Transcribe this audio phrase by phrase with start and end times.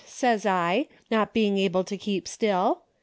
[0.07, 2.81] says I, not being able to keep still.